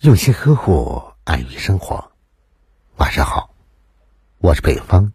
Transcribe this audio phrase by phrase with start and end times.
[0.00, 2.12] 用心呵护，爱与生活。
[2.96, 3.54] 晚上好，
[4.38, 5.12] 我是北方，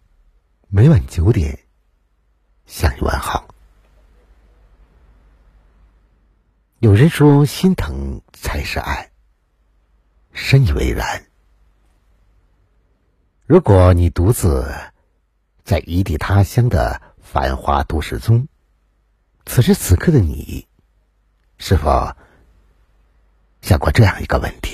[0.67, 1.58] 每晚九点
[2.68, 3.48] 向你问好。
[6.78, 9.10] 有人说，心疼才是爱，
[10.33, 11.26] 深以为然。
[13.47, 14.72] 如果你独自
[15.63, 18.48] 在异地他乡的繁华都市中，
[19.48, 20.67] 此时此刻的你，
[21.58, 22.16] 是否？
[23.62, 24.65] 想过这样一个问题：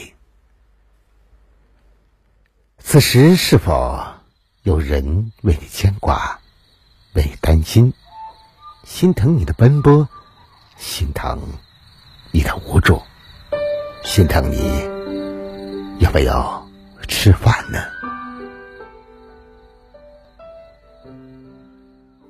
[2.92, 4.04] 此时是否
[4.64, 6.38] 有人为你牵挂、
[7.14, 7.94] 为你担心、
[8.84, 10.10] 心疼你的奔波、
[10.76, 11.40] 心疼
[12.32, 13.02] 你的无助、
[14.04, 14.58] 心疼你
[16.00, 16.68] 有没有
[17.08, 17.80] 吃饭呢？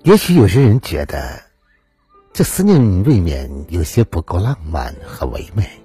[0.03, 1.41] 也许有些人觉得，
[2.33, 5.80] 这思念未免有些不够浪漫和唯美。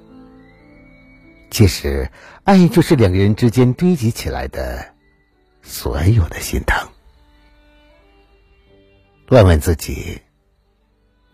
[1.57, 2.11] 其实，
[2.45, 4.93] 爱就是两个人之间堆积起来的
[5.63, 6.87] 所有的心疼。
[9.31, 10.21] 问问自己，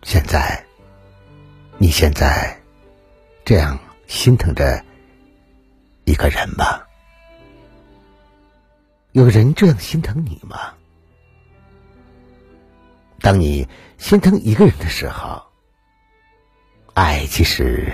[0.04, 0.64] 现在，
[1.76, 2.56] 你现在
[3.44, 4.84] 这样心疼着
[6.04, 6.82] 一个人吗？
[9.10, 10.72] 有人这样心疼你吗？
[13.18, 13.66] 当你
[13.98, 15.42] 心疼一个人的时候，
[16.94, 17.92] 爱其实。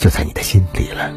[0.00, 1.12] 就在你的心里了。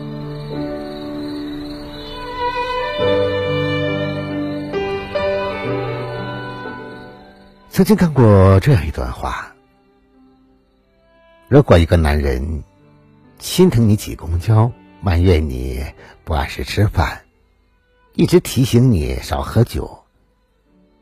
[7.70, 9.56] 曾经看过这样一段话：
[11.48, 12.62] 如果一个男人
[13.40, 15.82] 心疼你挤公交，埋怨你
[16.26, 17.22] 不按时吃饭，
[18.16, 20.04] 一直提醒你少喝酒，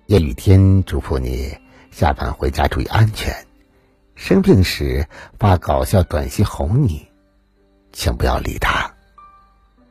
[0.06, 1.58] 阴雨天嘱咐你
[1.90, 3.48] 下班回家注意安全，
[4.14, 5.08] 生病时
[5.40, 7.11] 发搞笑短信哄你。
[7.94, 8.94] 请不要理他，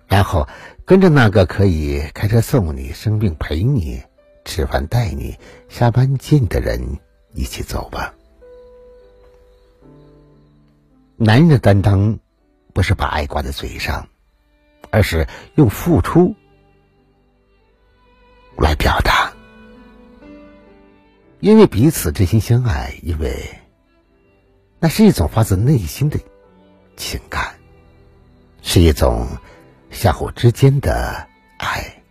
[0.09, 0.49] 然后
[0.85, 4.03] 跟着那个可以开车送你、生病陪你、
[4.45, 6.81] 吃饭带你、下班接你的人
[7.35, 8.15] 一起走吧。
[11.17, 12.19] 男人的担当，
[12.73, 14.09] 不是把爱挂在嘴上，
[14.91, 16.35] 而是用付出
[18.57, 19.31] 来表达。
[21.41, 23.35] 因为彼此真心相爱，因为
[24.79, 26.19] 那是一种发自内心的
[26.97, 27.60] 情感。
[28.63, 29.27] 是一种
[29.91, 31.27] 相互之间的
[31.59, 32.03] 爱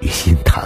[0.00, 0.62] 与心疼。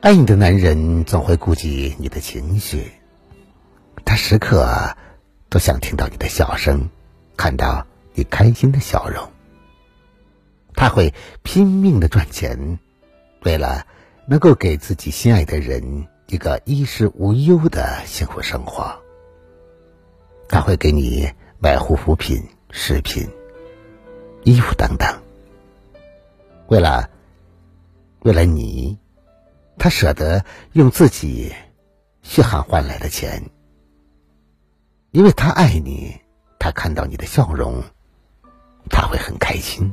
[0.00, 2.92] 爱你的男人总会顾及你的情绪，
[4.04, 4.96] 他时刻
[5.48, 6.90] 都想听到你的笑声，
[7.36, 9.30] 看到你开心的笑容。
[10.74, 12.78] 他会拼命的赚钱，
[13.44, 13.86] 为了。
[14.26, 18.96] 能够给自己心爱的人一个衣食无忧的幸福生活，
[20.48, 21.28] 他会给你
[21.58, 22.40] 买护肤品、
[22.70, 23.28] 饰品、
[24.44, 25.08] 衣服等等。
[26.68, 27.10] 为了，
[28.20, 28.96] 为了你，
[29.76, 31.52] 他舍得用自己
[32.22, 33.42] 血汗换来的钱，
[35.10, 36.16] 因为他爱你，
[36.58, 37.82] 他看到你的笑容，
[38.88, 39.92] 他会很开心。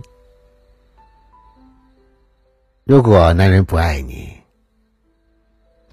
[2.89, 4.31] 如果男人不爱你，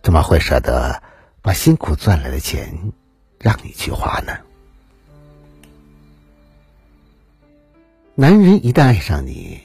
[0.01, 1.03] 怎么会舍得
[1.43, 2.91] 把辛苦赚来的钱
[3.39, 4.33] 让你去花呢？
[8.15, 9.61] 男人一旦爱上你，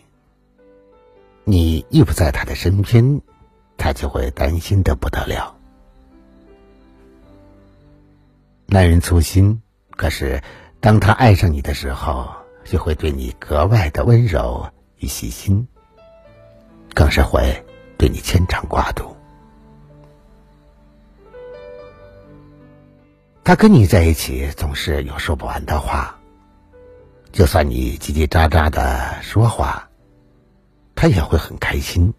[1.46, 3.22] 你一不在他的身边，
[3.78, 5.56] 他就会担心的不得了。
[8.66, 9.62] 男人粗心，
[9.92, 10.44] 可是
[10.81, 12.30] 当他爱上你的时候，
[12.66, 15.66] 就会对你格外的温柔与细心。
[16.94, 17.66] 更是会
[17.97, 19.16] 对你牵肠挂肚。
[23.44, 26.18] 他跟你在一起总是有说不完的话，
[27.31, 29.90] 就算你叽叽喳喳的说话，
[30.96, 32.13] 他也会很开心，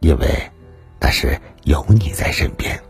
[0.00, 0.50] 因为
[0.98, 2.82] 那是有你在身边。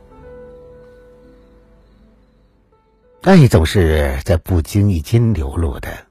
[3.22, 6.06] 爱总是在不经意间流露的，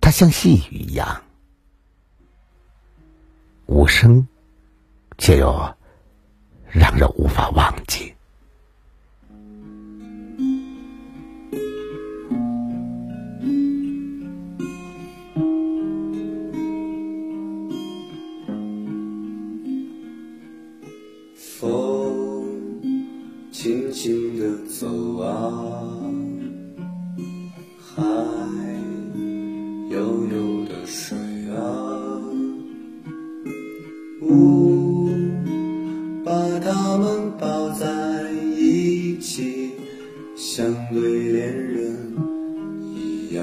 [0.00, 1.22] 它像细雨一样。
[3.66, 4.26] 无声，
[5.18, 5.52] 却又
[6.70, 8.12] 让人无法忘记。
[21.36, 22.82] 风
[23.50, 25.92] 轻轻的走啊，
[40.56, 42.14] 像对恋人
[42.94, 43.42] 一样。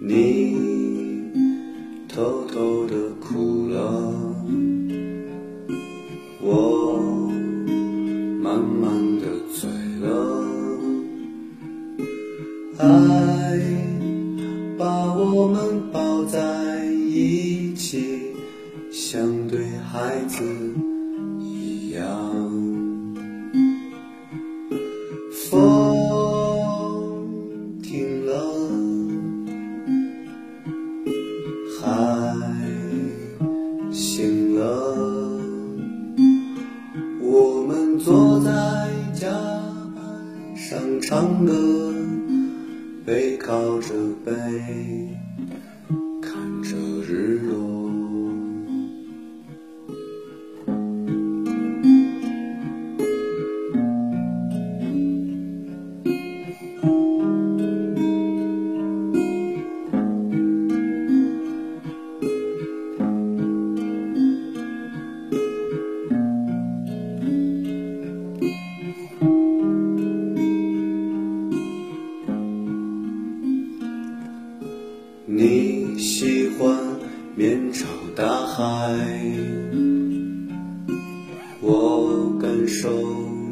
[0.00, 1.30] 你
[2.08, 3.78] 偷偷的哭了，
[6.40, 6.98] 我
[8.42, 8.90] 慢慢
[9.20, 9.70] 的醉
[10.00, 10.39] 了，
[38.02, 38.50] 坐在
[39.12, 39.28] 甲
[39.94, 41.52] 板上唱歌，
[43.04, 43.94] 背靠着
[44.24, 44.32] 背，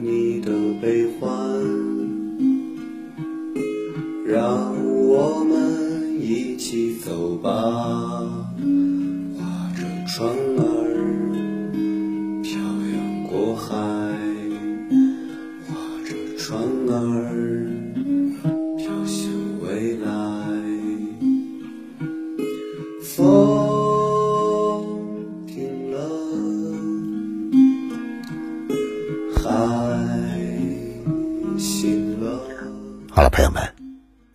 [0.02, 0.50] 你的
[0.80, 1.28] 悲欢，
[4.26, 4.74] 让
[5.08, 7.50] 我们一起走吧，
[9.36, 9.44] 划
[9.76, 10.62] 着船儿
[12.42, 12.52] 漂
[12.92, 13.74] 洋过海，
[15.66, 15.74] 划
[16.04, 16.58] 着船
[33.10, 33.74] 好了，朋友们，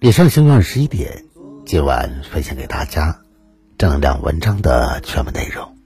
[0.02, 1.24] 以上星期二十一点，
[1.66, 3.22] 今晚分享给大家
[3.78, 5.78] 正能量文章的全部内容。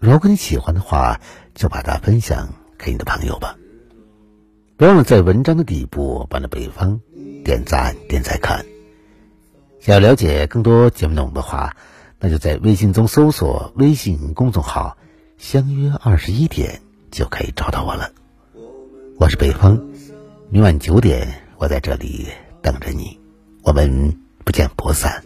[0.00, 1.20] 如果你喜欢的话，
[1.54, 3.56] 就把它分享给你的朋友吧。
[4.76, 7.00] 不要在文章的底部帮着北方
[7.44, 8.66] 点赞、点赞看。
[9.80, 11.76] 想要了解更多节目内容的话，
[12.18, 14.96] 那就在微信中搜索微信公众号
[15.38, 16.82] “相约二十一点”
[17.12, 18.10] 就可以找到我了。
[19.22, 19.80] 我是北方，
[20.50, 22.26] 明晚九点我在这里
[22.60, 23.16] 等着你，
[23.62, 25.22] 我们不见不散。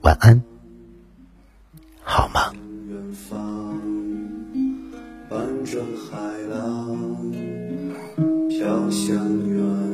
[0.00, 0.42] 晚安，
[2.02, 2.50] 好吗？
[2.88, 3.38] 远方，
[5.28, 5.78] 伴着
[6.10, 6.16] 海
[6.48, 7.30] 浪
[8.48, 9.14] 飘向
[9.46, 9.87] 远